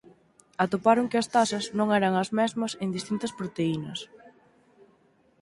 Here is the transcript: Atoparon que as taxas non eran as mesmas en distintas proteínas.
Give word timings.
Atoparon 0.63 1.09
que 1.11 1.19
as 1.21 1.29
taxas 1.35 1.65
non 1.77 1.87
eran 1.99 2.13
as 2.23 2.29
mesmas 2.39 2.71
en 2.83 2.89
distintas 2.97 3.35
proteínas. 3.39 3.99